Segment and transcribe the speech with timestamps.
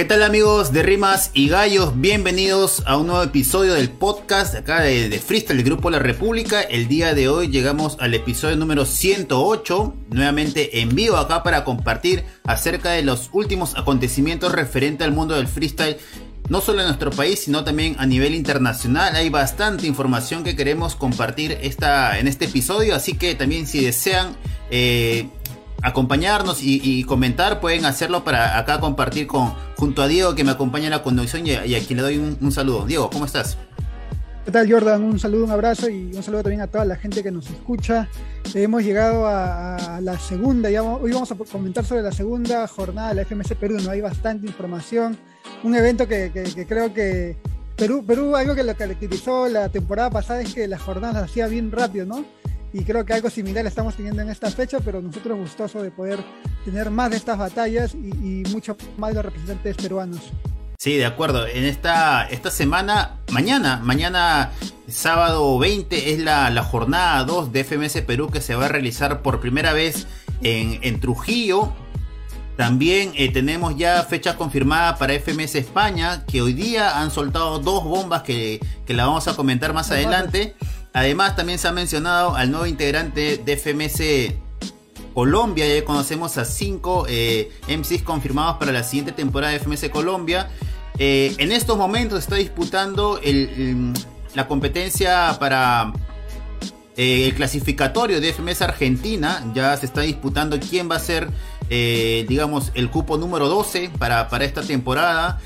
[0.00, 1.92] ¿Qué tal amigos de Rimas y Gallos?
[2.00, 6.62] Bienvenidos a un nuevo episodio del podcast acá de, Freestyle del Grupo La República.
[6.62, 12.24] El día de hoy llegamos al episodio número 108, nuevamente en vivo acá para compartir
[12.44, 15.98] acerca de los últimos acontecimientos referente al mundo del freestyle.
[16.48, 19.14] No solo en nuestro país, sino también a nivel internacional.
[19.14, 24.34] Hay bastante información que queremos compartir esta, en este episodio, así que también si desean
[24.70, 25.28] eh,
[25.82, 30.86] acompañarnos y, comentar, pueden hacerlo para acá compartir con junto a Diego que me acompaña
[30.86, 32.86] en la conducción y, y a quien le doy un, saludo.
[32.86, 33.56] Diego, ¿cómo estás?
[34.44, 35.02] ¿Qué tal Jordan?
[35.02, 38.08] Un saludo, un abrazo y un saludo también a toda la gente que nos escucha.
[38.54, 43.14] Hemos llegado a, la segunda, ya, hoy vamos a comentar sobre la segunda jornada de
[43.16, 45.16] la FMC Perú, no hay bastante información.
[45.62, 47.36] Un evento que, que creo que
[47.80, 51.46] Perú, Perú, algo que lo caracterizó la temporada pasada es que las jornadas las hacía
[51.46, 52.26] bien rápido, ¿no?
[52.72, 56.18] Y creo que algo similar estamos teniendo en esta fecha, pero nosotros gustoso de poder
[56.64, 60.20] tener más de estas batallas y, mucho más de los representantes peruanos.
[60.78, 61.46] Sí, de acuerdo.
[61.46, 64.52] En esta, esta semana, mañana, mañana
[64.88, 69.20] sábado 20 es la, la jornada 2 de FMS Perú que se va a realizar
[69.20, 70.06] por primera vez
[70.42, 71.72] en, en Trujillo.
[72.56, 77.84] También eh, tenemos ya fecha confirmada para FMS España, que hoy día han soltado dos
[77.84, 80.54] bombas que, que la vamos a comentar más adelante.
[80.92, 84.34] Además, también se ha mencionado al nuevo integrante de FMS
[85.14, 85.66] Colombia.
[85.66, 90.50] Ya conocemos a cinco eh, MCs confirmados para la siguiente temporada de FMS Colombia.
[90.98, 93.20] Eh, en estos momentos está disputando
[94.34, 95.92] la competencia para
[96.96, 99.44] eh, el clasificatorio de FMS Argentina.
[99.54, 101.30] Ya se está disputando quién va a ser,
[101.68, 105.40] digamos, el cupo número 12 para, para esta temporada.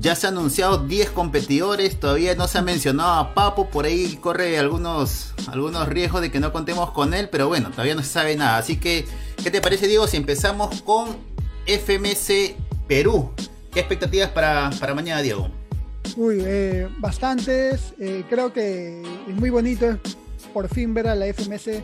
[0.00, 4.16] Ya se han anunciado 10 competidores, todavía no se ha mencionado a Papo, por ahí
[4.16, 8.08] corre algunos, algunos riesgos de que no contemos con él, pero bueno, todavía no se
[8.08, 8.56] sabe nada.
[8.56, 9.06] Así que,
[9.42, 11.18] ¿qué te parece Diego si empezamos con
[11.66, 12.56] FMC
[12.88, 13.30] Perú?
[13.70, 15.50] ¿Qué expectativas para, mañana, Diego?
[16.16, 17.92] Uy, eh, bastantes.
[18.00, 19.98] Eh, creo que es muy bonito
[20.54, 21.82] por fin ver a la FMS eh,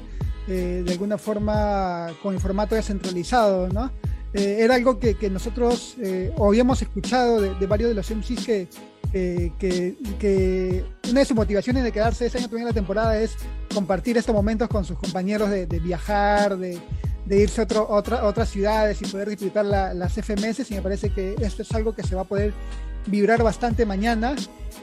[0.86, 3.90] de alguna forma con el formato descentralizado, ¿no?
[4.32, 8.68] Eh, era algo que, nosotros eh, habíamos escuchado de, varios de los MCs que,
[9.58, 13.36] que, una de sus motivaciones de quedarse ese año en la temporada es
[13.72, 16.78] compartir estos momentos con sus compañeros de, viajar, de,
[17.28, 21.72] irse a otras ciudades y poder disfrutar las FMS y me parece que esto es
[21.72, 22.52] algo que se va a poder
[23.06, 24.34] vibrar bastante mañana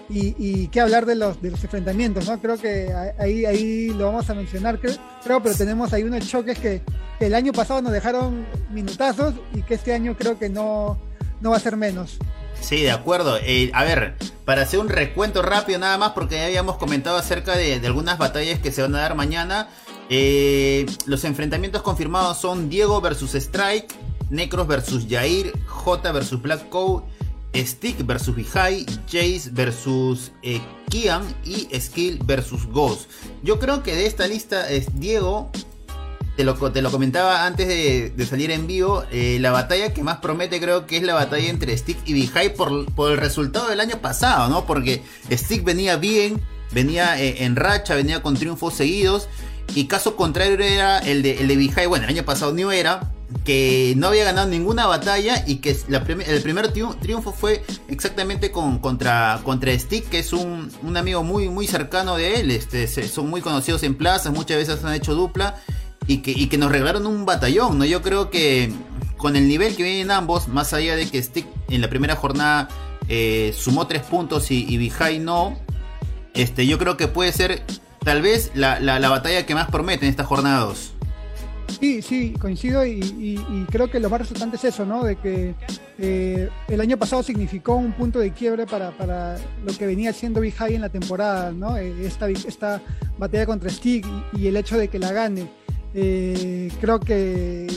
[0.10, 2.40] y, qué hablar de los, de los enfrentamientos, ¿no?
[2.40, 6.82] Creo que ahí, ahí lo vamos a mencionar, creo, pero tenemos ahí unos choques que,
[7.20, 10.98] el año pasado nos dejaron minutazos y que este año creo que no,
[11.40, 12.18] no va a ser menos.
[12.60, 13.38] Sí, de acuerdo.
[13.42, 14.16] Eh, a ver,
[14.46, 18.60] para hacer un recuento rápido nada más, porque ya habíamos comentado acerca de, algunas batallas
[18.60, 19.70] que se van a dar mañana.
[20.10, 23.94] Eh, los enfrentamientos confirmados son Diego versus Strike,
[24.30, 27.06] Necros versus Jair, J versus Black Code,
[27.56, 33.10] Stick versus Vijay, Jace versus eh, Kian y Skill versus Ghost.
[33.44, 35.52] Yo creo que de esta lista es Diego.
[36.36, 39.04] Te lo, te lo comentaba antes de, salir en vivo.
[39.12, 42.56] Eh, la batalla que más promete creo que es la batalla entre Stick y Vijay
[42.56, 44.66] por, por el resultado del año pasado, ¿no?
[44.66, 46.42] Porque Stick venía bien,
[46.72, 49.30] venía eh, en racha, venía con triunfos seguidos.
[49.76, 53.13] Y caso contrario era el de, el de Bueno, el año pasado no era,
[53.46, 59.42] que no había ganado ninguna batalla y que el primer triunfo fue exactamente con, contra,
[59.44, 62.52] contra Stick, que es un, amigo muy, muy cercano de él.
[62.52, 65.56] Este, son muy conocidos en plazas, muchas veces han hecho dupla
[66.08, 67.78] y que, que nos regalaron un batallón.
[67.78, 67.86] ¿no?
[67.86, 68.72] Yo creo que
[69.18, 72.70] con el nivel que vienen ambos, más allá de que Stick en la primera jornada
[73.10, 75.58] eh, sumó tres puntos y, y no,
[76.34, 77.64] este, yo creo que puede ser
[78.04, 80.93] tal vez la, la batalla que más promete en esta jornada 2.
[81.80, 85.04] Sí, sí, coincido y, creo que lo más resultante es eso, ¿no?
[85.04, 85.56] De que
[85.98, 90.54] eh, el año pasado significó un punto de quiebre para, lo que venía siendo Big
[90.60, 91.78] en la temporada, ¿no?
[91.78, 92.82] Eh, esta, esta
[93.18, 95.50] batalla contra Stig y, el hecho de que la gane.
[95.96, 97.68] Eh, creo que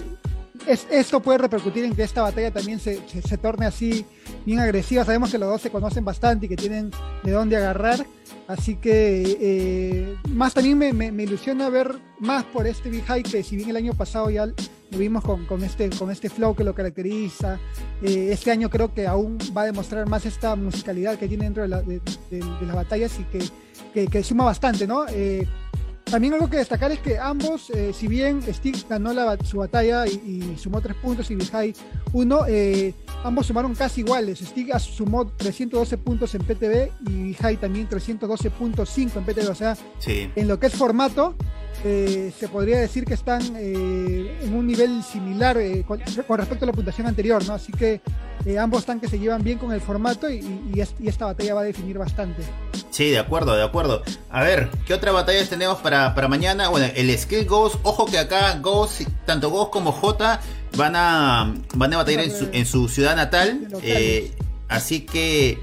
[0.66, 4.04] esto puede repercutir en que esta batalla también se, se, torne así
[4.44, 5.04] bien agresiva.
[5.04, 6.90] Sabemos que los dos se conocen bastante y que tienen
[7.22, 8.04] de dónde agarrar.
[8.48, 13.42] Así que eh, más también me, me, ilusiona ver más por este Big High que
[13.42, 16.62] si bien el año pasado ya lo vimos con, con este, con este flow que
[16.62, 17.58] lo caracteriza,
[18.02, 21.62] eh, este año creo que aún va a demostrar más esta musicalidad que tiene dentro
[21.62, 23.24] de, las batallas y
[23.92, 25.06] que, que, suma bastante, ¿no?
[25.08, 25.46] Eh,
[26.10, 29.12] también algo que destacar es que ambos, eh, si bien Stick ganó
[29.44, 31.74] su batalla y, sumó tres puntos y Vijay
[32.12, 32.94] uno, eh,
[33.24, 34.38] ambos sumaron casi iguales.
[34.38, 39.50] Stick sumó 312 puntos en PTB y Vijay también 312.5 en PTB.
[39.50, 39.76] O sea,
[40.06, 41.34] en lo que es formato,
[41.84, 47.08] eh, se podría decir que están en un nivel similar con, respecto a la puntuación
[47.08, 47.54] anterior, ¿no?
[47.54, 48.00] Así que
[48.46, 51.98] eh, ambos tanques se llevan bien con el formato y, esta batalla va a definir
[51.98, 52.42] bastante.
[52.90, 54.02] Sí, de acuerdo, de acuerdo.
[54.30, 56.68] A ver, ¿qué otra batalla tenemos para, para mañana?
[56.68, 60.40] Bueno, el Skill Ghost, ojo que acá Ghost, tanto Ghost como J
[60.76, 63.66] van a, van a batallar en su, ciudad natal.
[63.82, 64.32] Eh,
[64.68, 65.58] así que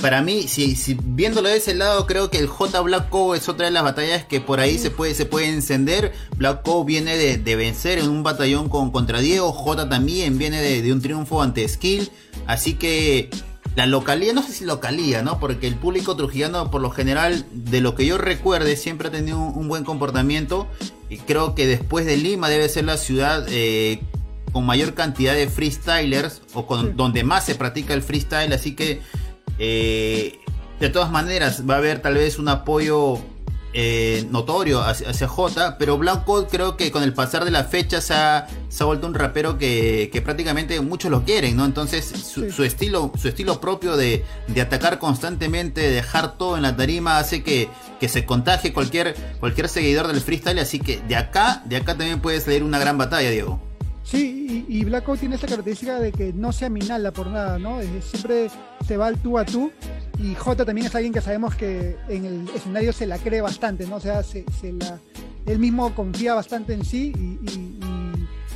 [0.00, 3.66] para mí, si, viéndolo de ese lado, creo que el J Black Co es otra
[3.66, 6.12] de las batallas que por ahí se puede, se puede encender.
[6.36, 9.52] Black Co viene de, vencer en un batallón con, contra Diego.
[9.52, 12.10] J también viene de, un triunfo ante Skill.
[12.46, 13.28] Así que
[13.74, 15.40] la localía, no sé si localía, ¿no?
[15.40, 19.40] Porque el público trujillano, por lo general, de lo que yo recuerde, siempre ha tenido
[19.40, 20.68] un, buen comportamiento.
[21.10, 24.00] Y creo que después de Lima debe ser la ciudad eh,
[24.52, 28.52] con mayor cantidad de freestylers o con, donde más se practica el freestyle.
[28.52, 29.00] Así que
[29.58, 30.38] eh,
[30.80, 33.18] de todas maneras, va a haber tal vez un apoyo
[33.74, 38.14] eh, notorio hacia, J, pero Blanco creo que con el pasar de la fecha se
[38.14, 38.46] ha,
[38.80, 41.64] vuelto un rapero que, prácticamente muchos lo quieren, ¿no?
[41.64, 44.24] Entonces su, estilo, su estilo propio de,
[44.60, 47.68] atacar constantemente, de dejar todo en la tarima, hace que,
[48.00, 52.20] que se contagie cualquier, cualquier seguidor del freestyle, así que de acá, de acá también
[52.20, 53.67] puede salir una gran batalla, Diego.
[54.08, 57.78] Sí, y, Blackout tiene esa característica de que no se aminala por nada, ¿no?
[58.00, 58.48] siempre
[58.86, 59.70] se va al tú a tú.
[60.18, 63.86] Y J también es alguien que sabemos que en el escenario se la cree bastante,
[63.86, 63.96] ¿no?
[63.96, 64.98] O sea, se, la,
[65.44, 67.78] él mismo confía bastante en sí y,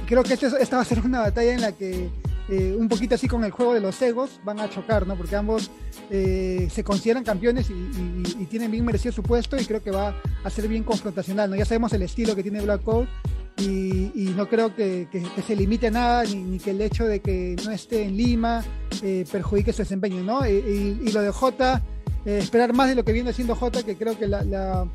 [0.07, 2.09] creo que este, esta va a ser una batalla en la que
[2.49, 5.17] eh, un poquito así con el juego de los egos van a chocar, ¿no?
[5.17, 5.71] Porque ambos
[6.11, 10.15] eh, se consideran campeones y, tienen bien merecido su puesto y creo que va
[10.45, 11.57] a ser bien confrontacional, ¿no?
[11.57, 13.09] Ya sabemos el estilo que tiene Blackout
[13.59, 15.07] y, no creo que,
[15.47, 18.65] se limite nada, ni, que el hecho de que no esté en Lima
[19.03, 20.47] eh, perjudique su desempeño, ¿no?
[20.47, 21.83] Y, lo de Jota,
[22.25, 24.87] eh, esperar más de lo que viene haciendo Jota, que creo que la,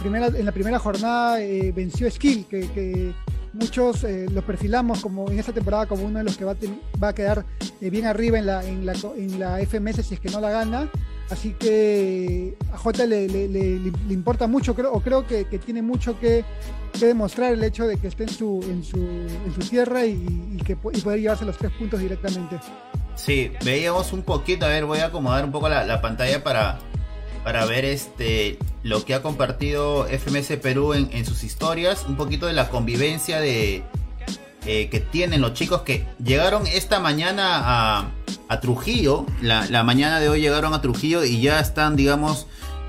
[0.00, 3.12] primera, en la primera jornada eh, venció Skill, que,
[3.52, 6.56] muchos lo perfilamos como en esta temporada como uno de los que va a,
[7.02, 7.46] va a quedar
[7.80, 10.90] bien arriba en la, en, la, en la FMS si es que no la gana.
[11.30, 16.44] Así que a Jota le, le, importa mucho, creo, o creo que, tiene mucho que,
[17.00, 20.72] demostrar el hecho de que esté en su, en su, en su tierra y, que
[20.72, 22.58] y poder llevarse los tres puntos directamente.
[23.16, 26.78] Sí, veíamos un poquito, a ver, voy a acomodar un poco la, pantalla para,
[27.44, 32.46] para ver este lo que ha compartido FMS Perú en, en sus historias, un poquito
[32.46, 33.82] de la convivencia de,
[34.68, 38.10] eh, que tienen los chicos que llegaron esta mañana a,
[38.60, 39.26] Trujillo.
[39.40, 42.46] La, mañana de hoy llegaron a Trujillo y ya están, digamos,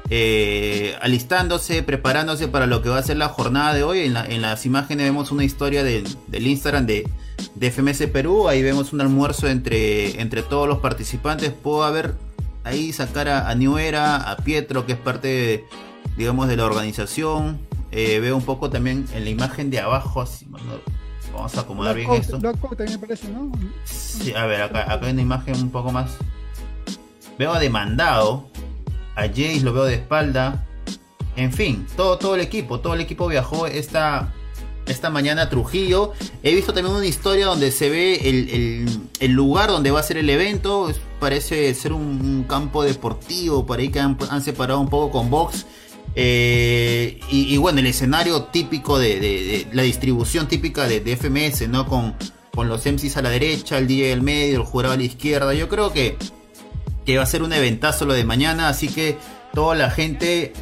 [0.10, 4.00] eh, alistándose, preparándose para lo que va a ser la jornada de hoy.
[4.02, 7.10] En, las imágenes vemos una historia del Instagram de,
[7.56, 8.48] de, FMS Perú.
[8.48, 11.52] Ahí vemos un almuerzo entre, entre todos los participantes.
[11.52, 12.16] Puedo haber
[12.64, 15.66] ahí sacar a, a Era, a Pietro, que es parte,
[16.18, 17.60] digamos, de la organización.
[17.92, 20.46] Eh, veo un poco también en la imagen de abajo, así,
[21.34, 22.40] Vamos a acomodar bien esto.
[22.40, 23.52] también parece, ¿no?
[23.86, 26.12] Sí, a ver, acá, acá hay una imagen un poco más.
[27.38, 28.50] Veo a demandado.
[29.16, 30.68] A Jace lo veo de espalda.
[31.36, 34.34] En fin, todo, todo el equipo, todo el equipo viajó esta,
[34.88, 36.14] esta mañana a Trujillo.
[36.42, 38.28] He visto también una historia donde se ve
[39.20, 40.92] el, lugar donde va a ser el evento.
[41.20, 45.66] parece ser un, campo deportivo, por ahí que han, han, separado un poco con box.
[46.20, 51.86] Eh, y, bueno, el escenario típico de, la distribución típica de, FMS, ¿no?
[51.86, 52.16] Con,
[52.56, 55.54] con los MCs a la derecha, el DJ del medio, el jurado a la izquierda.
[55.54, 56.18] Yo creo que,
[57.06, 59.16] que va a ser un eventazo lo de mañana, así que
[59.54, 60.54] toda la gente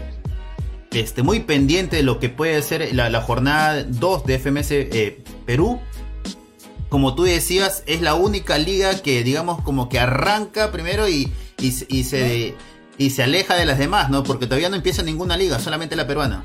[0.91, 5.79] esté muy pendiente de lo que puede ser la, jornada 2 de FMS eh, Perú.
[6.89, 12.03] Como tú decías, es la única liga que, digamos, como que arranca primero y, y
[12.03, 12.55] se
[12.97, 14.23] y se aleja de las demás, ¿no?
[14.23, 16.43] Porque todavía no empieza ninguna liga, solamente la peruana.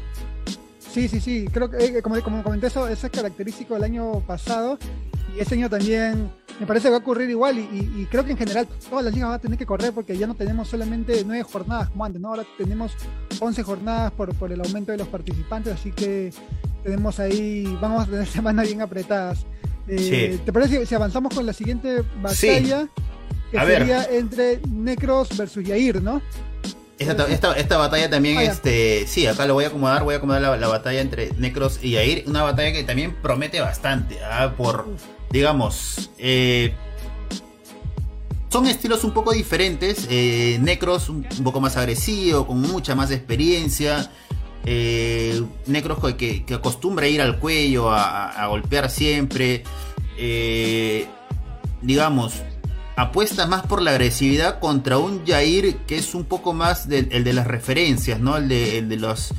[0.92, 4.20] Sí, sí, sí, creo que eh, como, como comenté eso, eso es característico del año
[4.26, 4.78] pasado
[5.36, 8.36] y este año también me parece que va a ocurrir igual y, creo que en
[8.36, 11.44] general todas las ligas van a tener que correr porque ya no tenemos solamente nueve
[11.44, 12.28] jornadas como antes, ¿no?
[12.28, 12.92] Ahora tenemos
[13.38, 16.32] once jornadas por, por el aumento de los participantes, así que
[16.82, 19.46] tenemos ahí, vamos a tener semanas bien apretadas.
[19.88, 22.88] Eh, ¿Te parece si avanzamos con la siguiente batalla?
[23.50, 26.22] Que sería entre Necros versus Yair, ¿no?
[27.00, 30.68] Esta, batalla también, ah, este, sí, acá lo voy a acomodar, voy a acomodar la,
[30.68, 34.52] batalla entre Necros y Yair, una batalla que también promete bastante, ¿ah?
[34.54, 34.86] por,
[35.30, 36.74] digamos, eh,
[38.50, 44.10] son estilos un poco diferentes, eh, Necros un, poco más agresivo, con mucha más experiencia,
[44.66, 49.64] eh, Necros que, acostumbra a ir al cuello, a golpear siempre,
[51.80, 52.34] digamos,
[53.02, 57.32] apuesta más por la agresividad contra un Jair que es un poco más el de
[57.32, 58.36] las referencias, ¿no?
[58.36, 59.32] El de, los.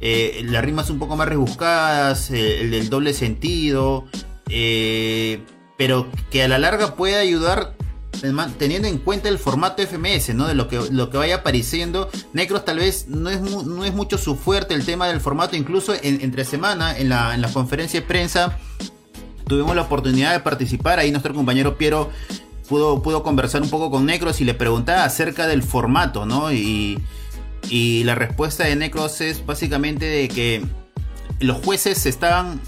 [0.00, 4.04] Eh, las rimas un poco más rebuscadas, eh, el del doble sentido,
[4.50, 5.40] eh,
[5.78, 7.74] pero que a la larga puede ayudar
[8.58, 10.48] teniendo en cuenta el formato FMS, ¿no?
[10.48, 12.10] De lo que, lo que vaya apareciendo.
[12.32, 15.94] Necros tal vez no es, no es mucho su fuerte el tema del formato, incluso
[16.02, 18.58] entre semana, en la, en la conferencia de prensa,
[19.46, 20.98] tuvimos la oportunidad de participar.
[20.98, 22.10] Ahí nuestro compañero Piero
[22.68, 26.52] pudo, pudo conversar un poco con Necros y le preguntaba acerca del formato, ¿no?
[26.52, 26.98] Y,
[27.68, 30.64] y la respuesta de Necros es básicamente de que
[31.40, 32.60] los jueces estaban,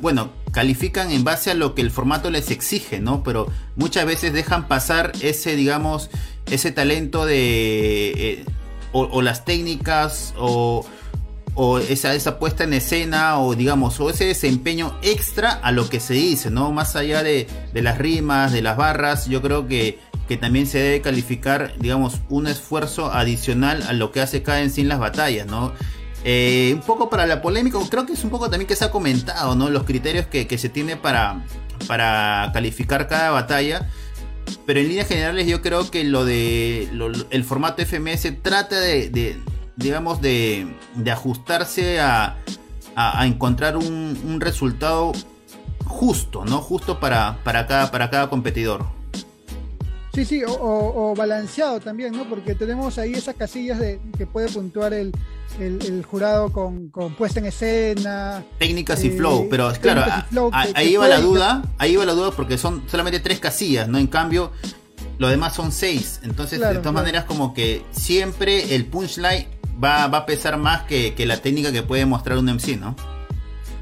[0.00, 3.22] bueno, califican en base a lo que el formato les exige, ¿no?
[3.22, 6.10] Pero muchas veces dejan pasar ese, digamos,
[6.46, 8.12] ese talento de...
[8.16, 8.44] Eh,
[8.92, 10.84] o, las técnicas o,
[11.62, 16.00] o esa, esa puesta en escena o digamos o ese desempeño extra a lo que
[16.00, 16.72] se dice, ¿no?
[16.72, 20.78] Más allá de, de las rimas, de las barras, yo creo que, que también se
[20.78, 25.46] debe calificar, digamos, un esfuerzo adicional a lo que hace cada en sí las batallas,
[25.46, 25.74] ¿no?
[26.24, 28.90] Eh, un poco para la polémica, creo que es un poco también que se ha
[28.90, 29.68] comentado, ¿no?
[29.68, 31.44] Los criterios que, se tiene para,
[31.86, 33.86] para calificar cada batalla.
[34.64, 36.88] Pero en líneas generales yo creo que lo de
[37.28, 39.36] el formato FMS trata de,
[39.76, 40.66] digamos, de,
[41.10, 42.36] ajustarse a,
[43.22, 45.12] encontrar un, resultado
[45.86, 46.60] justo, ¿no?
[46.60, 48.86] Justo para, para, cada, para cada competidor.
[50.12, 52.28] Sí, sí, o, balanceado también, ¿no?
[52.28, 55.12] Porque tenemos ahí esas casillas de que puede puntuar el,
[55.58, 58.44] el, jurado con, puesta en escena.
[58.58, 60.04] Técnicas y flow, pero claro,
[60.52, 63.98] ahí va la duda, ahí va la duda porque son solamente tres casillas, ¿no?
[63.98, 64.50] En cambio,
[65.18, 66.20] lo demás son seis.
[66.24, 69.46] Entonces, de todas maneras, como que siempre el punchline
[69.82, 72.94] va, va a pesar más que, que la técnica que puede mostrar un MC, ¿no?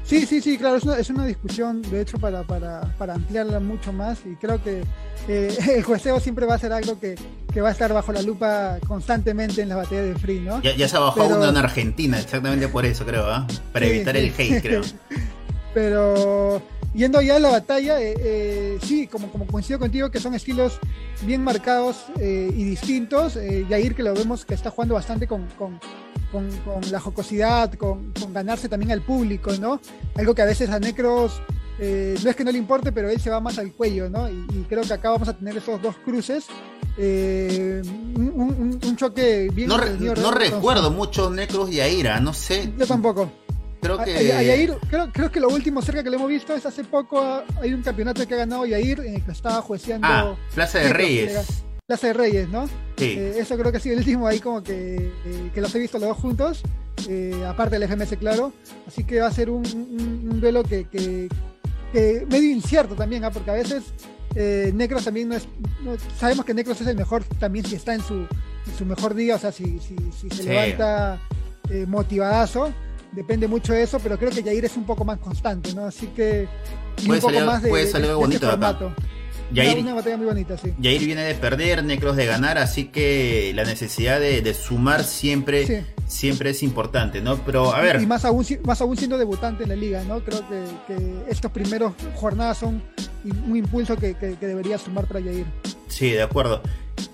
[0.09, 3.59] Sí, sí, sí, claro, es una, es una discusión, de hecho, para, para, para, ampliarla
[3.59, 4.81] mucho más y creo que
[5.27, 7.13] eh, el jueceo siempre va a ser algo que,
[7.53, 10.63] que, va a estar bajo la lupa constantemente en las batallas de Free, ¿no?
[10.63, 13.45] Ya, se ha bajado uno en Argentina, exactamente por eso, creo, ¿ah?
[13.71, 14.81] Para evitar el hate, creo.
[15.75, 16.59] Pero
[16.93, 20.79] yendo allá a la batalla, eh, eh, sí, como, como coincido contigo, que son estilos
[21.23, 23.37] bien marcados y distintos.
[23.69, 25.47] Yair, que lo vemos que está jugando bastante con
[26.31, 26.49] con,
[26.91, 29.79] la jocosidad, con, ganarse también al público, ¿no?
[30.15, 31.41] Algo que a veces a Necros
[31.79, 34.29] eh, no es que no le importe, pero él se va más al cuello, ¿no?
[34.29, 36.45] Y, creo que acá vamos a tener esos dos cruces.
[36.97, 39.69] Eh, un, choque bien.
[39.69, 42.73] No, no recuerdo mucho Necros y Aira, no sé.
[42.77, 43.31] Yo tampoco.
[43.81, 44.77] Creo que.
[44.89, 47.43] creo, creo, que lo último cerca que le hemos visto es hace poco.
[47.61, 50.07] Hay un campeonato que ha ganado Yair en el que estaba jueceando.
[50.07, 51.63] Ah, Plaza de Reyes.
[51.89, 52.67] Plaza de Reyes, ¿no?
[52.97, 53.15] Sí.
[53.17, 55.79] Eh, eso creo que ha sido el último ahí como que, eh, que los he
[55.79, 56.61] visto los dos juntos,
[57.09, 58.53] eh, aparte del FMS, claro.
[58.87, 61.27] Así que va a ser un, un, duelo que, que,
[62.29, 63.31] medio incierto también, ¿ah?
[63.31, 63.85] porque a veces
[64.75, 65.47] Necros también no es.
[66.19, 68.27] sabemos que Necros es el mejor también si está en su,
[68.77, 71.19] su mejor día, o sea, si, si, si se levanta
[71.87, 72.71] motivadazo.
[73.11, 75.85] Depende mucho de eso, pero creo que Jair es un poco más constante, ¿no?
[75.85, 76.47] Así que.
[77.07, 78.93] un poco más de, puede salir bonito formato.
[79.51, 80.73] Yair, una, batalla muy bonita, sí.
[80.77, 86.51] Yair viene de perder, Necros de ganar, así que la necesidad de, sumar siempre, siempre
[86.51, 87.37] es importante, ¿no?
[87.37, 87.99] Pero a ver.
[87.99, 90.19] Y más aún, más aún siendo debutante en la liga, ¿no?
[90.23, 92.83] Creo que, que estos primeros jornadas son
[93.23, 95.45] un impulso que, debería sumar para Yair.
[95.87, 96.61] Sí, de acuerdo.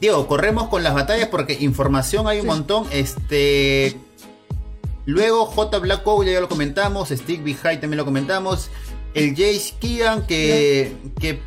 [0.01, 2.85] Diego, corremos con las batallas porque información hay un montón.
[2.91, 3.97] Este.
[5.05, 8.69] Luego J Black Code ya lo comentamos, Stick Behind también lo comentamos.
[9.13, 11.41] El Jace Kian que, que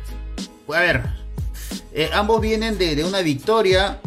[0.73, 1.19] a ver,
[1.93, 3.99] eh, ambos vienen de, una victoria.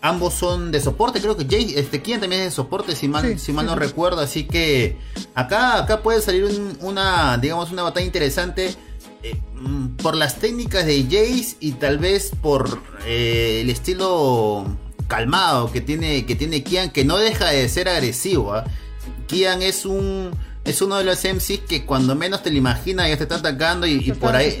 [0.00, 3.38] Ambos son de soporte, creo que Jay, este, Kian también es de soporte, si mal,
[3.38, 4.20] si mal no recuerdo.
[4.20, 4.96] Así que
[5.34, 6.44] acá, acá puede salir
[6.80, 8.74] una, digamos, una batalla interesante
[9.22, 14.66] eh, mm, por las técnicas de Jace y tal vez por eh, el estilo
[15.08, 18.54] calmado que tiene, que tiene Kian, que no deja de ser agresivo.
[18.54, 18.64] ¿ah?
[19.26, 20.30] Kian es un
[20.64, 23.86] es uno de los MCs que cuando menos te lo imaginas ya te está atacando
[23.86, 24.58] y, por ahí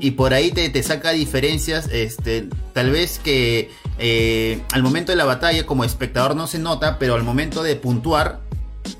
[0.00, 1.88] y por ahí te, te, saca diferencias.
[1.90, 6.98] Este, tal vez que eh, al momento de la batalla como espectador no se nota,
[6.98, 8.40] pero al momento de puntuar,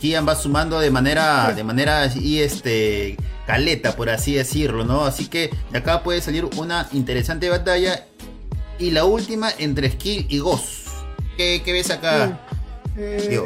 [0.01, 5.05] Kian va sumando de manera, de manera así, este, caleta, por así decirlo, ¿no?
[5.05, 8.07] Así que de acá puede salir una interesante batalla.
[8.79, 10.89] Y la última entre Skill y Ghost.
[11.37, 12.41] ¿Qué, ves acá?
[12.97, 13.41] Eh,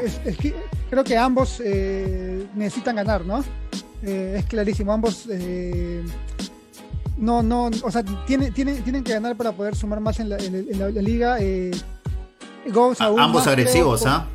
[0.95, 3.45] creo que ambos eh, necesitan ganar, ¿no?
[4.01, 6.05] Eh, es clarísimo, ambos eh,
[7.17, 10.39] no, no, o sea, tienen, tienen, tienen que ganar para poder sumar más en la,
[10.39, 11.39] liga.
[13.19, 14.29] ambos agresivos, ¿ah?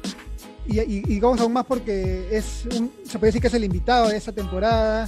[0.67, 4.17] Y, y, aún más porque es un, se puede decir que es el invitado de
[4.17, 5.07] esta temporada,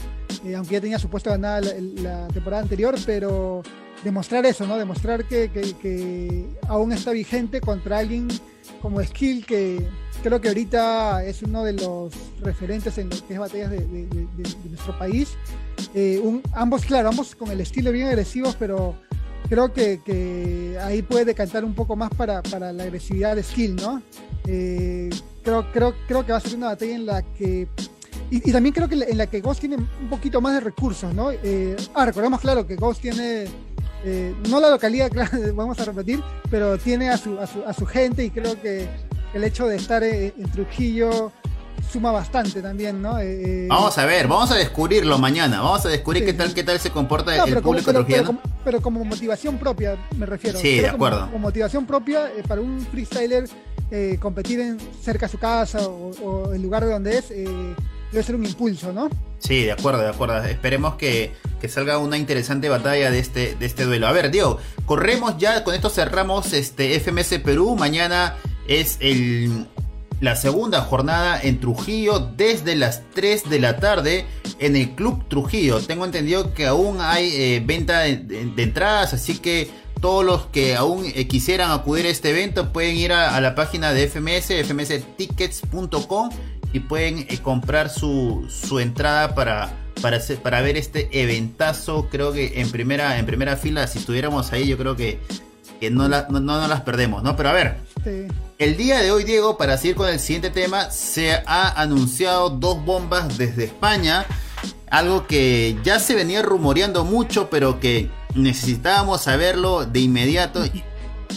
[0.55, 3.61] aunque ya tenía supuesto ganar la, temporada anterior, pero
[4.03, 4.77] demostrar eso, ¿no?
[4.77, 8.27] Demostrar que, que, aún está vigente contra alguien
[8.81, 9.85] como Skill que
[10.23, 14.07] creo que ahorita es uno de los referentes en lo que batallas de,
[14.69, 15.35] nuestro país.
[15.93, 16.21] Eh,
[16.53, 18.95] ambos, claro, ambos con el estilo bien agresivos, pero
[19.49, 22.41] creo que, ahí puede decantar un poco más para,
[22.73, 24.01] la agresividad de skill, ¿no?
[24.47, 25.09] Eh,
[25.43, 27.67] creo, creo, creo que va a ser una batalla en la que
[28.31, 31.31] y, también creo que en la que Ghost tiene un poquito más de recursos, ¿no?
[31.31, 33.45] Eh, ah, recordemos claro que Ghost tiene,
[34.03, 37.73] eh, no la localidad, claro, vamos a repetir, pero tiene a su, a su, a
[37.73, 38.87] su gente y creo que
[39.33, 41.31] el hecho de estar en, Trujillo
[41.91, 43.19] suma bastante también, ¿no?
[43.19, 46.79] Eh, vamos a ver, vamos a descubrirlo mañana, vamos a descubrir qué tal qué tal
[46.79, 48.39] se comporta el público trujillano.
[48.63, 50.59] Pero, como motivación propia, me refiero.
[50.59, 51.25] Sí, de acuerdo.
[51.25, 53.45] Como, motivación propia para un freestyler
[54.19, 57.31] competir en, cerca de su casa o, o el lugar de donde es,
[58.11, 59.09] debe ser un impulso, ¿no?
[59.39, 60.43] Sí, de acuerdo, de acuerdo.
[60.43, 61.33] Esperemos que,
[61.67, 64.07] salga una interesante batalla de este, de este duelo.
[64.07, 67.75] A ver, Diego, corremos ya, con esto cerramos este FMS Perú.
[67.75, 68.35] Mañana
[68.67, 69.67] es el,
[70.19, 74.25] la segunda jornada en Trujillo desde las 3 de la tarde
[74.59, 75.79] en el Club Trujillo.
[75.81, 81.05] Tengo entendido que aún hay eh, venta de, entradas, así que todos los que aún
[81.05, 86.29] eh, quisieran acudir a este evento pueden ir a, a la página de FMS, fmstickets.com
[86.73, 92.07] y pueden eh, comprar su, su entrada para, para, para ver este eventazo.
[92.09, 95.19] Creo que en primera, en primera fila, si estuviéramos ahí, yo creo que,
[95.91, 97.35] no, no, no, las perdemos, ¿no?
[97.35, 97.77] Pero a ver,
[98.57, 102.83] el día de hoy, Diego, para seguir con el siguiente tema, se ha anunciado dos
[102.83, 104.25] bombas desde España.
[104.89, 110.63] Algo que ya se venía rumoreando mucho, pero que necesitábamos saberlo de inmediato.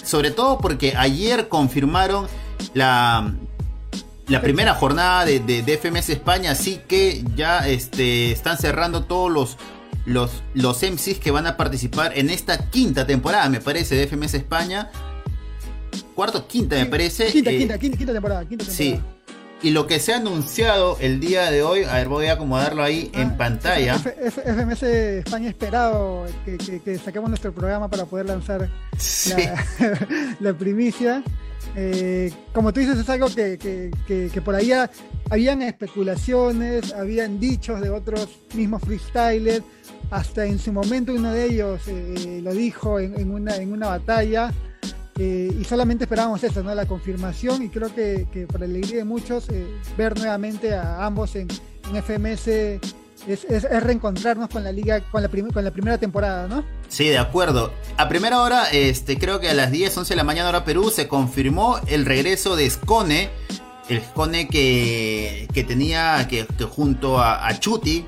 [0.05, 2.27] Sobre todo porque ayer confirmaron
[2.75, 3.33] la,
[4.29, 9.59] la primera jornada de, de, FMS España, así que ya este, están cerrando todos los,
[10.07, 14.35] los, los MCs que van a participar en esta quinta temporada, me parece, de FMS
[14.35, 14.91] España.
[16.15, 17.27] Cuarto, quinta, me parece.
[17.27, 18.77] Quinta, eh, quinta, quinta, temporada, quinta temporada.
[18.77, 19.01] Sí.
[19.63, 22.83] Y lo que se ha anunciado el día de hoy, a ver, voy a acomodarlo
[22.83, 23.99] ahí en ah, pantalla.
[23.99, 28.69] FMS España esperado que, que, saquemos nuestro programa para poder lanzar
[29.29, 29.65] la,
[30.41, 31.23] la primicia.
[31.77, 34.73] Eh, como tú dices, es algo que, por ahí
[35.31, 39.63] habían especulaciones, habían dichos de otros mismos freestylers,
[40.11, 44.53] hasta en su momento uno de ellos eh, lo dijo en, una, en una batalla,
[45.19, 46.75] eh, y solamente esperábamos eso, ¿no?
[46.75, 49.47] la confirmación, y creo que, que para la alegría de muchos,
[49.97, 51.49] ver nuevamente a ambos en,
[51.91, 52.81] en FMS
[53.27, 56.65] es, reencontrarnos con la liga, con la, con la primera temporada, ¿no?
[56.89, 57.73] Sí, de acuerdo.
[57.97, 60.91] A primera hora, este, creo que a las 10, 11 de la mañana hora Perú,
[60.91, 63.31] se confirmó el regreso de Scone,
[63.89, 68.05] el Scone que, que tenía, que, junto a, Chuti,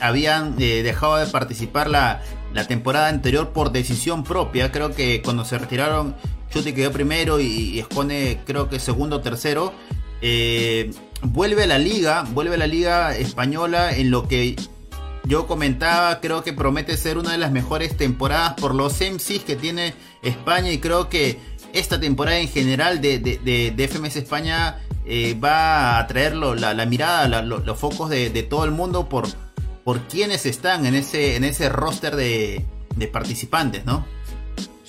[0.00, 2.22] habían eh, dejado de participar la,
[2.54, 4.72] la temporada anterior por decisión propia.
[4.72, 6.16] Creo que cuando se retiraron,
[6.50, 9.72] Chuti quedó primero y, y creo que segundo o tercero.
[10.20, 14.56] Eh, vuelve a la liga, vuelve a la liga española en lo que
[15.24, 19.56] yo comentaba, creo que promete ser una de las mejores temporadas por los MCs que
[19.56, 21.38] tiene España y creo que
[21.72, 27.78] esta temporada en general de, de, FMS España eh, va a atraer la, mirada, los
[27.78, 29.28] focos de, todo el mundo por,
[29.84, 32.64] por quienes están en ese, en ese roster de,
[33.12, 34.06] participantes, ¿no?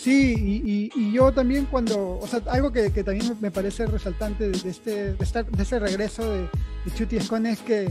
[0.04, 5.14] Sí, y, yo también cuando, o sea, algo que, también me parece resaltante de, este,
[5.14, 6.50] de, este regreso de,
[7.06, 7.90] de Escone es que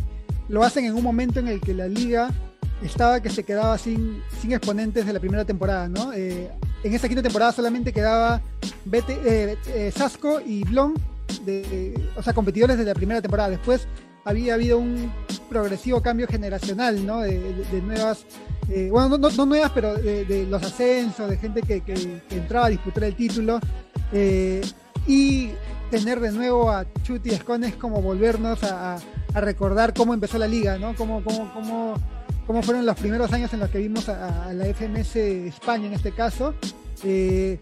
[0.50, 2.30] lo hacen en un momento en el que la liga
[2.82, 6.12] estaba que se quedaba sin, sin exponentes de la primera temporada, ¿no?
[6.12, 6.50] Eh,
[6.84, 8.42] en esa quinta temporada solamente quedaba
[8.84, 10.92] Bete, eh, eh, Sasco y Blon,
[11.46, 13.48] de, o sea, competidores de la primera temporada.
[13.48, 13.88] Después
[14.24, 15.12] había habido un
[15.48, 17.20] progresivo cambio generacional, ¿no?
[17.20, 18.24] De, nuevas
[18.68, 21.82] eh, bueno, no, nuevas, pero de, los ascensos, de gente que,
[22.30, 23.60] entraba a disputar el título.
[24.12, 24.60] Eh,
[25.06, 25.50] y
[25.90, 28.98] tener de nuevo a Chuti y Escones como volvernos a,
[29.34, 30.94] recordar cómo empezó la liga, ¿no?
[30.94, 31.94] Cómo, cómo, cómo,
[32.46, 36.12] cómo, fueron los primeros años en los que vimos a, la FMS España en este
[36.12, 36.54] caso.
[37.02, 37.58] Eh,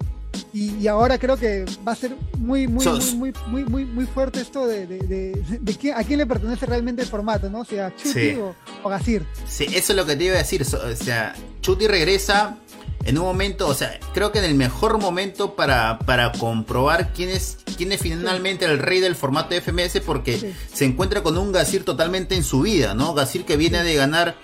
[0.53, 4.67] y, ahora creo que va a ser muy, muy, muy, muy, muy, muy, fuerte esto
[4.67, 7.61] de, de, a quién le pertenece realmente el formato, ¿no?
[7.61, 8.99] O sea, Chuti o, o
[9.47, 10.63] Sí, eso es lo que te iba a decir.
[10.63, 12.57] O sea, Chuti regresa
[13.05, 17.31] en un momento, o sea, creo que en el mejor momento para, para comprobar quién
[17.31, 21.53] es, quién es finalmente el rey del formato de FMS porque se encuentra con un
[21.53, 23.15] Gasir totalmente en su vida, ¿no?
[23.15, 24.37] Gasir que viene de ganar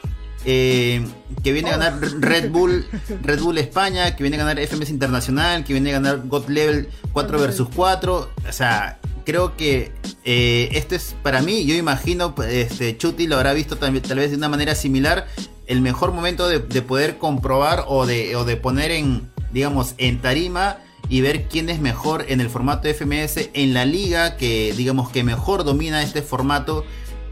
[0.49, 1.05] eh,
[1.43, 2.87] que viene a ganar Red Bull,
[3.23, 6.89] Red Bull España, que viene a ganar FMS Internacional, que viene a ganar God Level
[7.13, 8.31] 4 vs 4.
[8.49, 9.91] O sea, creo que
[10.25, 14.31] eh, este es para mí, yo imagino, este Chuti lo habrá visto tal, tal vez
[14.31, 15.27] de una manera similar,
[15.67, 20.79] el mejor momento de, poder comprobar o de, o de poner en, digamos, en tarima
[21.09, 25.25] y ver quién es mejor en el formato FMS en la liga que digamos que
[25.25, 26.85] mejor domina este formato.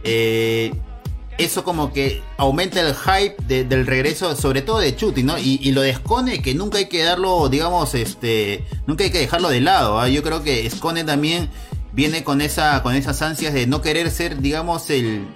[0.02, 0.74] Eh,
[1.38, 5.38] eso como que aumenta el hype del regreso, sobre todo de Chuti, ¿no?
[5.38, 9.48] Y, lo de Scone, que nunca hay que darlo, digamos, este, nunca hay que dejarlo
[9.48, 9.98] de lado.
[9.98, 10.08] ¿ah?
[10.08, 11.50] Yo creo que Scone también
[11.92, 15.26] viene con esa, con esas ansias de no querer ser, digamos, el,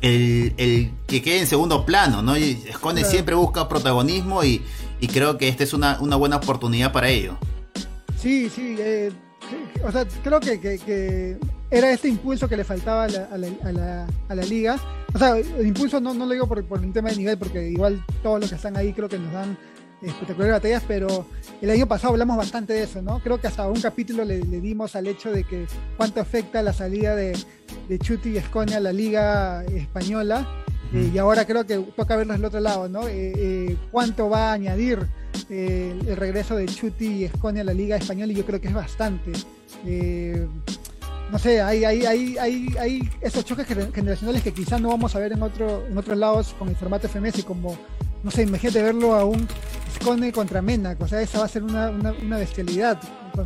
[0.00, 2.36] el, que quede en segundo plano, ¿no?
[2.36, 4.62] Y Scone siempre busca protagonismo y,
[5.12, 7.36] creo que esta es una, buena oportunidad para ello.
[8.18, 9.12] Sí, sí, eh,
[9.86, 11.38] o sea, creo que
[11.74, 14.76] era este impulso que le faltaba a la, a la, liga.
[15.12, 17.68] O sea, el impulso no, no lo digo por, por un tema de nivel, porque
[17.68, 19.58] igual todos los que están ahí creo que nos dan
[20.02, 21.26] espectaculares batallas, pero
[21.60, 23.18] el año pasado hablamos bastante de eso, ¿no?
[23.20, 27.16] Creo que hasta un capítulo le, dimos al hecho de que cuánto afecta la salida
[27.16, 27.36] de,
[27.88, 30.46] de Chuti y Esconia a la liga española.
[30.92, 33.08] Eh, y ahora creo que toca verlo del otro lado, ¿no?
[33.08, 35.00] Eh, eh, ¿Cuánto va a añadir
[35.50, 38.32] el regreso de Chuti y Esconia a la liga española?
[38.32, 39.32] Y yo creo que es bastante
[41.34, 45.18] no sé, hay, hay, hay, hay, hay esos choques generacionales que quizás no vamos a
[45.18, 47.76] ver en, otro, en otros lados con el formato FMS, como,
[48.22, 49.48] no sé, imagínate verlo a un
[49.96, 53.00] Scone contra Menac, o sea, esa va a ser una, una, bestialidad,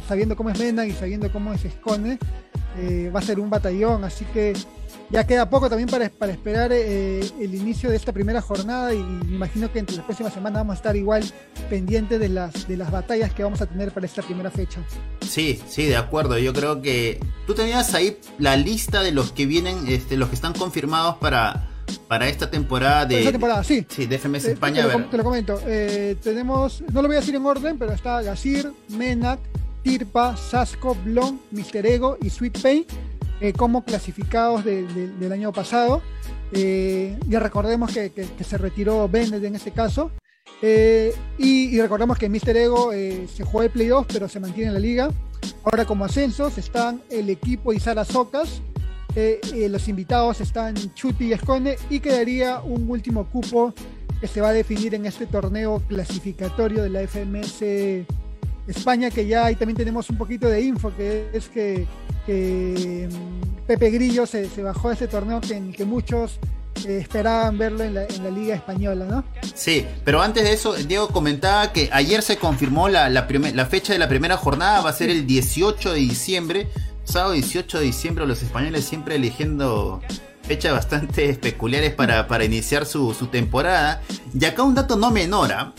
[0.06, 2.18] sabiendo cómo es Menac y sabiendo cómo es Scone,
[2.76, 4.52] eh, va a ser un batallón, así que
[5.10, 8.98] ya queda poco también para, para esperar eh, el inicio de esta primera jornada y
[8.98, 11.24] me imagino que entre las próximas semanas vamos a estar igual
[11.70, 14.80] pendientes de las, de las batallas que vamos a tener para esta primera fecha.
[15.20, 16.38] Sí, sí, de acuerdo.
[16.38, 20.34] Yo creo que tú tenías ahí la lista de los que vienen, este, los que
[20.34, 21.68] están confirmados para,
[22.06, 23.20] para esta temporada de.
[23.20, 23.86] Esta temporada, sí.
[23.88, 24.86] Sí, de FMS eh, España.
[25.10, 25.60] Te, lo, comento.
[25.66, 29.40] Eh, tenemos, no lo voy a decir en orden, pero está Gazir, Menac,
[29.82, 32.86] Tirpa, Sasco, Blon, Mister Ego y Sweet Pain
[33.40, 36.02] eh, como clasificados del año pasado.
[36.52, 38.10] Eh, ya recordemos que,
[38.44, 40.10] se retiró Bennett en este caso.
[40.60, 44.74] Eh, y, recordemos que Mister Ego se jugó el Play 2, pero se mantiene en
[44.74, 45.10] la liga.
[45.62, 48.60] Ahora como ascensos están el equipo y Sara Socas.
[49.14, 53.72] los invitados están Chuti y Esconde y quedaría un último cupo
[54.20, 57.62] que se va a definir en este torneo clasificatorio de la FMS
[58.68, 61.86] España, que ya ahí también tenemos un poquito de info, que es que
[62.28, 66.38] que mm, Pepe Grillo se, bajó a ese torneo que, muchos
[66.86, 69.24] eh, esperaban verlo en la, Liga Española, ¿no?
[69.54, 73.26] Sí, pero antes de eso, Diego comentaba que ayer se confirmó la,
[73.70, 76.68] fecha de la primera jornada, va a ser el 18 de diciembre,
[77.04, 80.02] sábado 18 de diciembre, los españoles siempre eligiendo
[80.42, 84.02] fechas bastante peculiares para, iniciar su, temporada.
[84.38, 85.72] Y acá un dato no menor, ¿ah?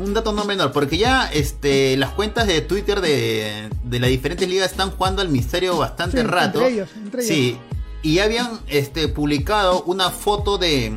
[0.00, 4.48] Un dato no menor, porque ya este, las cuentas de Twitter de, de las diferentes
[4.48, 6.60] ligas están jugando al misterio bastante rato.
[6.60, 7.58] Entre ellos, entre Sí,
[8.02, 10.96] y ya habían este, publicado una foto de,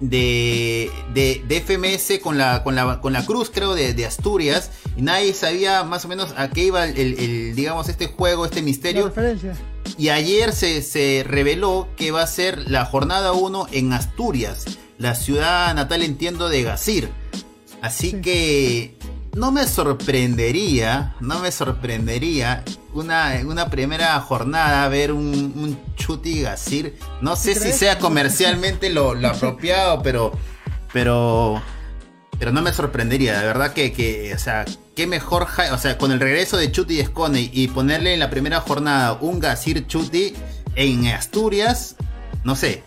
[0.00, 4.70] de, de, FMS con la, con la, con la cruz, creo, de, de, Asturias.
[4.96, 9.12] Y nadie sabía más o menos a qué iba el, digamos, este juego, este misterio.
[9.98, 14.64] Y ayer se, se reveló que va a ser la jornada 1 en Asturias,
[14.98, 17.23] la ciudad natal, entiendo, de Gazir.
[17.84, 18.96] Así que
[19.34, 26.96] no me sorprendería, no me sorprendería una, una primera jornada ver un, un Chuti Gasir.
[27.20, 30.32] No sé si sea comercialmente lo, apropiado, pero,
[30.94, 31.60] pero,
[32.38, 33.38] pero no me sorprendería.
[33.38, 34.64] De verdad que, que, o sea,
[34.96, 38.30] qué mejor, o sea, con el regreso de Chuti y Scone y ponerle en la
[38.30, 40.32] primera jornada un Gasir Chuti
[40.74, 41.96] en Asturias,
[42.44, 42.82] no sé.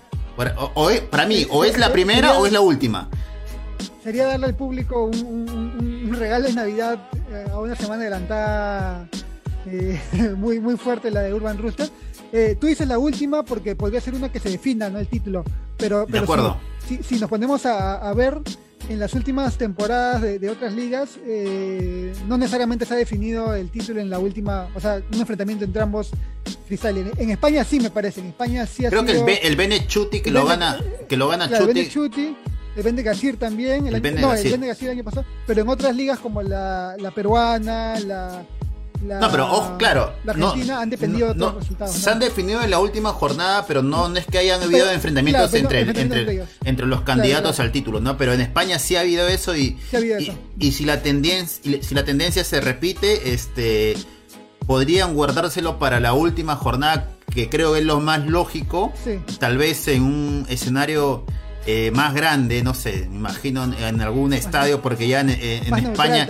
[1.11, 3.11] para mí, o es la primera o es la última
[4.07, 9.09] sería darle al público un, regalo de Navidad eh, a una semana adelantada
[9.65, 9.99] eh,
[10.37, 11.89] muy, muy fuerte, la de Urban Rooster.
[12.31, 14.97] Eh, tú dices la última porque podría ser una que se defina, ¿no?
[14.97, 15.43] El título.
[15.75, 16.55] Pero, de acuerdo.
[16.87, 18.39] Si, nos ponemos a, ver
[18.87, 21.19] en las últimas temporadas de, otras ligas,
[22.29, 25.81] no necesariamente se ha definido el título en la última, o sea, un enfrentamiento entre
[25.81, 26.11] ambos
[26.65, 27.11] freestyle.
[27.17, 30.21] En, España sí me parece, en España sí ha Creo que el, el Bene Chuti
[30.21, 31.49] que, lo gana, que lo gana
[31.89, 32.37] Chuti
[32.77, 35.67] el Bende Gasir también, el, año, no, el Bende Gasir el año pasado, pero en
[35.67, 38.43] otras ligas como la, la peruana, la,
[39.03, 40.13] la, no, pero ojo, claro.
[40.23, 41.95] La Argentina han dependido de todos los resultados.
[41.95, 45.51] Se han definido en la última jornada, pero no, no es que hayan habido enfrentamientos
[45.55, 48.15] entre, entre, entre, los candidatos al título, ¿no?
[48.15, 49.75] Pero en España sí ha habido eso y,
[50.59, 53.95] y, si la tendencia, si la tendencia se repite, este
[54.67, 58.93] podrían guardárselo para la última jornada, que creo que es lo más lógico.
[59.39, 61.25] Tal vez en un escenario
[61.69, 66.25] eh, más grande, no sé, me imagino en, algún estadio, porque ya en, España.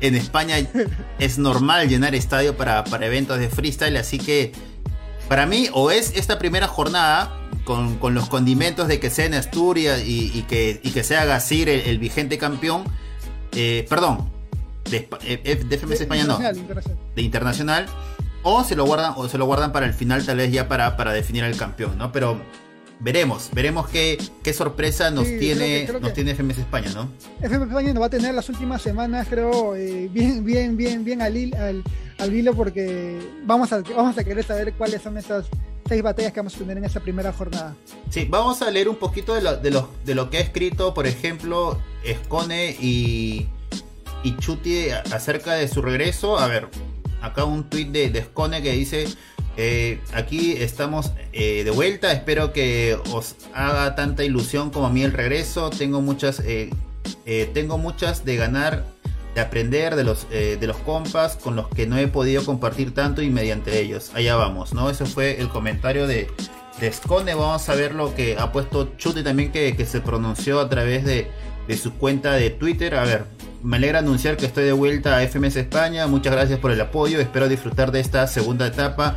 [0.00, 0.56] En España
[1.20, 4.50] es normal llenar estadio para, eventos de freestyle, así que
[5.28, 10.02] para mí, o es esta primera jornada, con, los condimentos de que sea en Asturias
[10.04, 12.82] y, que, que sea Gasir el, vigente campeón,
[13.52, 14.28] eh, perdón,
[14.90, 17.86] de, eh, de FMS España no, de internacional,
[18.42, 20.96] o se lo guardan, o se lo guardan para el final, tal vez ya para,
[20.96, 22.10] para definir al campeón, ¿no?
[22.10, 22.40] Pero
[23.00, 27.10] veremos, veremos qué, qué sorpresa nos tiene nos tiene FMS España, ¿no?
[27.40, 31.22] FMS España nos va a tener las últimas semanas, creo, eh, bien, bien, bien, bien
[31.22, 31.82] al, al,
[32.18, 35.46] al hilo porque vamos a, vamos a querer saber cuáles son esas
[35.88, 37.74] seis batallas que vamos a tener en esa primera jornada.
[38.10, 40.92] Sí, vamos a leer un poquito de lo, de lo, de lo que ha escrito,
[40.92, 43.48] por ejemplo, Escone y,
[44.22, 46.38] y Chuti acerca de su regreso.
[46.38, 46.68] A ver,
[47.22, 49.06] acá un tweet de, de Escone que dice...
[49.60, 52.12] Eh, aquí estamos eh, de vuelta.
[52.12, 55.68] Espero que os haga tanta ilusión como a mí el regreso.
[55.70, 56.70] Tengo muchas, eh,
[57.54, 58.84] tengo muchas de ganar,
[59.34, 63.20] de aprender de los, de los compas con los que no he podido compartir tanto
[63.20, 64.12] y mediante ellos.
[64.14, 64.90] Allá vamos, ¿no?
[64.90, 66.28] Ese fue el comentario de,
[66.80, 67.34] de Scone.
[67.34, 71.04] Vamos a ver lo que ha puesto Chute también que, que se pronunció a través
[71.04, 71.32] de,
[71.66, 72.94] de su cuenta de Twitter.
[72.94, 73.24] A ver,
[73.64, 76.06] me alegra anunciar que estoy de vuelta a FMS España.
[76.06, 77.18] Muchas gracias por el apoyo.
[77.20, 79.16] Espero disfrutar de esta segunda etapa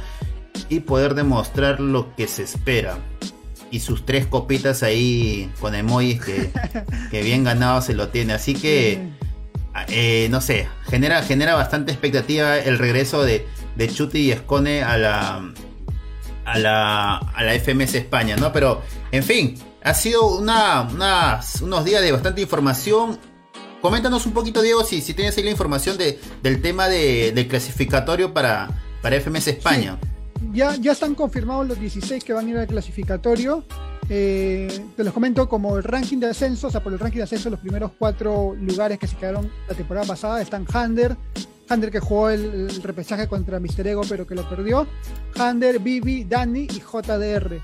[0.71, 2.97] y poder demostrar lo que se espera.
[3.71, 6.49] Y sus tres copitas ahí con emojis que,
[7.11, 8.33] que bien ganado se lo tiene.
[8.33, 9.09] Así que,
[9.89, 14.97] eh, no sé, genera, genera bastante expectativa el regreso de, de Chuti y Escone a
[14.97, 15.53] la,
[16.45, 18.53] a la, a la FMS España, ¿no?
[18.53, 18.81] Pero,
[19.11, 20.87] en fin, ha sido una,
[21.61, 23.19] unos días de bastante información.
[23.81, 27.49] Coméntanos un poquito, Diego, si, si tienes ahí la información de, del tema de, del
[27.49, 28.69] clasificatorio para,
[29.01, 29.97] para FMS España
[30.53, 33.63] ya, ya están confirmados los 16 que van a ir al clasificatorio.
[34.09, 37.23] Eh, te los comento como el ranking de ascenso, o sea, por el ranking de
[37.23, 41.15] ascenso, los primeros cuatro lugares que se quedaron la temporada pasada están Hander,
[41.69, 44.87] Hander que jugó el, repechaje contra Mister Ego pero que lo perdió,
[45.37, 47.61] Hander, Bibi, Danny y JDR.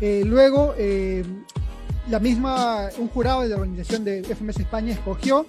[0.00, 1.24] Eh, luego, eh,
[2.08, 5.46] la misma, un jurado de la organización de FMS España escogió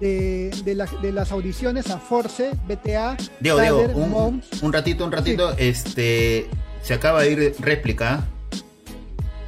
[0.00, 6.46] de, las audiciones a Force, BTA, Diego, Diego, un, ratito, un ratito, este
[6.82, 8.26] se acaba de ir réplica.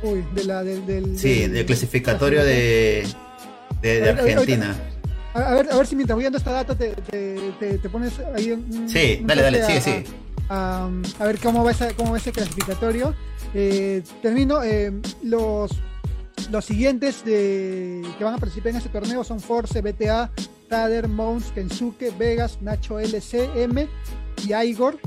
[0.02, 3.06] Uy, de la, del, sí, del, clasificatorio de,
[3.82, 4.76] de, Argentina.
[5.34, 8.88] A ver, a ver si mientras voy dando esta data te, te, pones ahí un,
[8.88, 10.04] Sí, dale, dale, sigue, sigue.
[10.48, 13.14] A, a, ver cómo va, esa, cómo va ese clasificatorio.
[13.52, 14.62] Eh, termino.
[14.62, 15.72] Eh, los
[16.50, 20.30] los siguientes que van a participar en este torneo son Force, BTA,
[20.68, 23.88] Tader, Mons, Kensuke, Vegas, Nacho LCM
[24.46, 24.98] y Igor.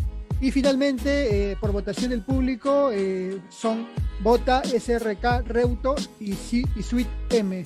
[0.42, 3.88] Y finalmente, eh, por votación del público, eh, son
[4.22, 7.66] Bota, SRK, Reuto y, C Suite M.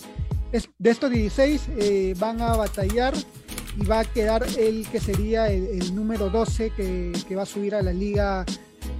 [0.80, 3.14] de estos 16 eh, van a batallar
[3.80, 7.74] y va a quedar el que sería el, número 12 que, que, va a subir
[7.76, 8.46] a la liga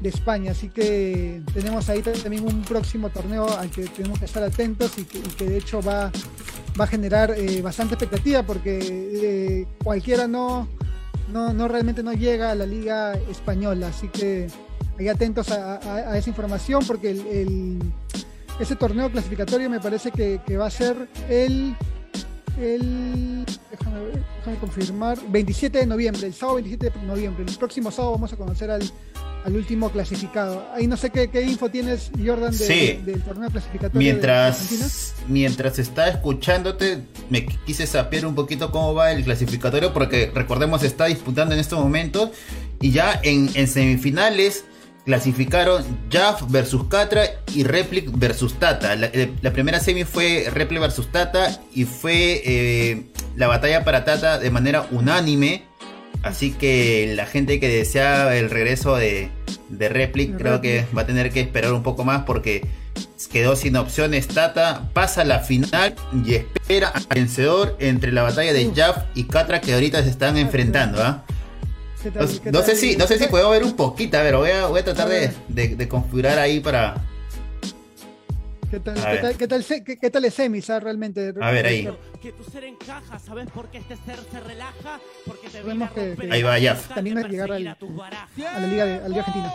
[0.04, 0.52] de España.
[0.52, 5.06] Así que tenemos ahí también un próximo torneo al que tenemos que estar atentos y
[5.06, 6.12] que, de hecho va,
[6.80, 10.68] va a generar eh, bastante expectativa porque eh, cualquiera no,
[11.32, 13.88] no, realmente no llega a la liga española.
[13.88, 14.48] Así que
[15.00, 17.80] ahí atentos a, esa información porque el,
[18.60, 21.76] ese torneo clasificatorio me parece que, va a ser el
[22.60, 27.46] el déjame, confirmar 27 de noviembre, el sábado 27 de noviembre.
[27.48, 28.84] El próximo sábado vamos a conocer al,
[29.46, 30.66] al último clasificado.
[30.74, 34.00] Ahí no sé qué, info tienes, Jordan, del torneo clasificatorio.
[34.00, 40.84] Mientras, mientras está escuchándote, me quise saber un poquito cómo va el clasificatorio, porque recordemos,
[40.84, 42.32] está disputando en estos momentos.
[42.80, 44.66] Y ya en, semifinales
[45.06, 48.96] clasificaron Jaff versus Catra y Replic versus Tata.
[48.96, 53.04] La, eh, primera semi fue Replic versus Tata y fue eh,
[53.36, 55.66] la batalla para Tata de manera unánime.
[56.22, 59.30] Así que la gente que desea el regreso de,
[59.70, 62.66] de Replic creo que va a tener que esperar un poco más porque
[63.32, 64.28] quedó sin opciones.
[64.28, 69.26] Tata pasa a la final y espera al vencedor entre la batalla de Jaff y
[69.26, 71.02] Katra que ahorita se están enfrentando.
[71.04, 71.26] ¿ah?
[72.52, 74.80] No, sé si, no sé si puedo ver un poquito, a ver, voy a, voy
[74.80, 77.02] a tratar de, de configurar ahí para,
[78.74, 81.32] ¿Qué tal, qué tal, qué tal, qué, qué tal es semis ah, realmente?
[81.40, 81.88] A ver ahí.
[82.20, 85.00] Que tu ser encaja, ¿sabes por qué este ser se relaja?
[85.28, 86.76] Porque te Vemos que, Ahí va ya.
[86.76, 89.54] También es llegar al, a la Liga, de, a la Liga Argentina.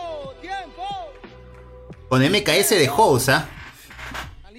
[2.07, 3.49] Con MKS de House, ¿ah?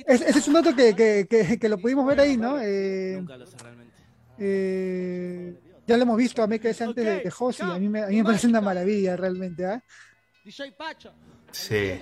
[0.06, 2.60] ese es un dato que, que, que, lo pudimos ver ahí, ¿no?
[2.60, 3.94] Eh, Nunca lo sé realmente.
[4.38, 5.54] Eh,
[5.90, 8.06] ya lo hemos visto a MKS antes de, de House y a mí, me, a
[8.06, 9.82] mí me parece una maravilla realmente, ¿ah?
[10.44, 11.12] DJ Pacho.
[11.50, 12.00] Sí.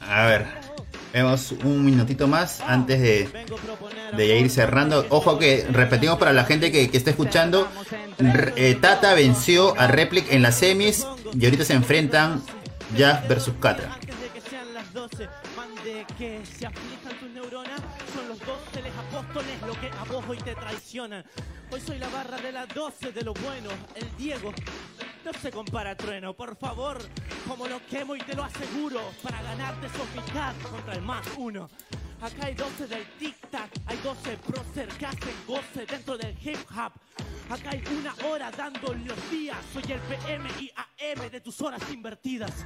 [0.00, 0.46] A ver,
[1.14, 3.46] vemos un minutito más antes de,
[4.14, 5.06] de ir cerrando.
[5.08, 7.66] Ojo que repetimos para la gente que, que está escuchando.
[8.18, 12.42] Eh, Tata venció a Replic en las semis y ahorita se enfrentan
[12.94, 13.96] Jack versus Catra.
[18.44, 21.24] Doce apóstoles lo que a vos hoy te traicionan.
[21.70, 24.52] Hoy soy la barra de las 12 de lo bueno, el Diego.
[25.24, 26.98] No se compara Trueno, por favor.
[27.48, 29.00] como lo quemo y te lo aseguro.
[29.22, 31.68] Para ganarte soficar contra el más uno.
[32.20, 36.92] Acá hay 12 del tic-tac, hay 12 prócer que hacen goce dentro del hip hop.
[37.50, 41.82] Acá hay una hora dando los días, soy el PM y AM de tus horas
[41.92, 42.64] invertidas.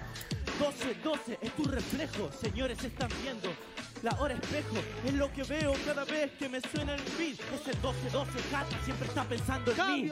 [0.58, 3.48] 12, 12 es tu reflejo, señores están viendo.
[4.02, 7.38] La hora espejo es lo que veo cada vez que me suena el beat.
[7.52, 10.10] Ese 12, 12 Cata siempre está pensando en mí.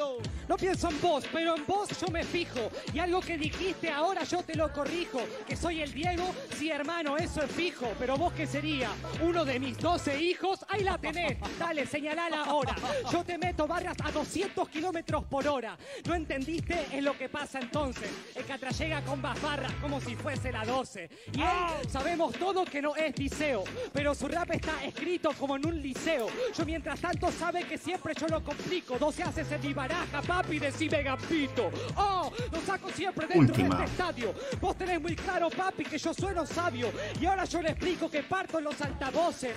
[0.49, 2.71] No pienso en vos, pero en vos yo me fijo.
[2.93, 5.21] Y algo que dijiste ahora yo te lo corrijo.
[5.47, 7.93] Que soy el Diego, sí hermano, eso es fijo.
[7.99, 8.91] Pero vos qué sería,
[9.23, 11.39] uno de mis 12 hijos, ahí la tenés.
[11.59, 12.75] Dale, señalala ahora.
[13.13, 15.79] Yo te meto barras a 200 kilómetros por hora.
[16.05, 16.87] ¿No entendiste?
[16.93, 18.11] Es lo que pasa entonces.
[18.35, 21.09] El Catra llega con más barras como si fuese la 12.
[21.33, 23.65] Y él sabemos todo que no es liceo.
[23.93, 26.27] Pero su rap está escrito como en un liceo.
[26.57, 28.99] Yo mientras tanto sabe que siempre yo lo complico.
[28.99, 31.71] 12 haces en mi baraja, papi, decime gambito.
[31.97, 33.77] Oh, lo saco siempre dentro Última.
[33.77, 34.35] de este estadio.
[34.61, 36.91] Vos tenés muy claro, papi, que yo sueno sabio.
[37.21, 39.53] Y ahora yo le explico que parto en los altavoces.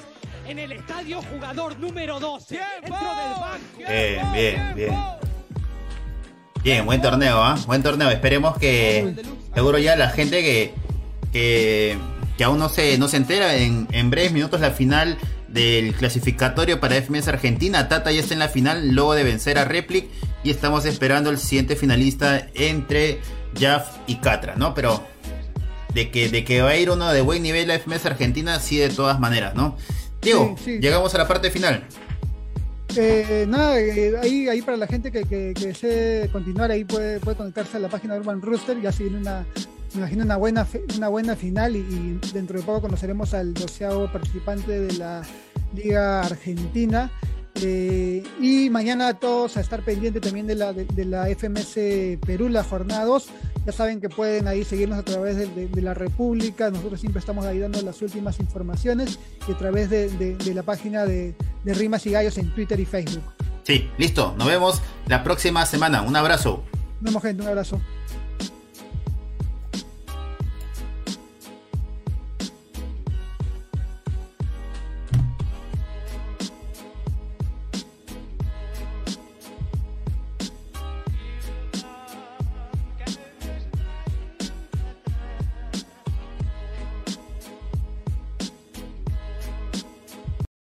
[0.47, 2.60] En el estadio, jugador número 12.
[2.82, 3.77] Dentro del banco.
[3.77, 5.29] Bien, bien, bien.
[6.63, 7.58] Bien, buen torneo, ¿ah?
[7.67, 8.10] Buen torneo.
[8.10, 9.15] Esperemos que
[9.53, 10.73] seguro ya la gente que,
[11.32, 11.97] que,
[12.39, 15.17] que aún no se, no se entera, en, en breves minutos la final
[15.49, 17.89] del clasificatorio para FMS Argentina.
[17.89, 20.08] Tata ya está en la final luego de vencer a Replic
[20.41, 23.19] y estamos esperando el siguiente finalista entre
[23.60, 24.73] Jaff y Catra, ¿no?
[24.73, 25.04] Pero
[25.93, 28.78] de que, de que va a ir uno de buen nivel a FMS Argentina, sí,
[28.78, 29.75] de todas maneras, ¿no?
[30.21, 30.80] Diego, Sí, sí.
[30.80, 31.84] llegamos a la parte final.
[32.95, 37.19] Eh, nada, eh, ahí, ahí para la gente que, que, que desee continuar, ahí puede,
[37.19, 39.45] puede conectarse a la página de Urban Rooster, ya se viene una,
[39.99, 44.79] imagino una buena, una buena final y, y dentro de poco conoceremos al doceavo participante
[44.79, 45.21] de la
[45.73, 47.12] Liga Argentina.
[47.62, 52.49] Eh, y mañana todos a estar pendientes también de la, de, de la FMS Perú,
[52.49, 53.27] la jornada 2.
[53.65, 56.69] Ya saben que pueden ahí seguirnos a través de, la República.
[56.71, 61.35] Nosotros siempre estamos ahí dando las últimas informaciones y a través de la página de,
[61.63, 63.23] de Rimas y Gallos en Twitter y Facebook.
[63.63, 64.33] Sí, listo.
[64.38, 66.01] Nos vemos la próxima semana.
[66.01, 66.63] Un abrazo.
[67.01, 67.43] Nos vemos, gente.
[67.43, 67.79] Un abrazo.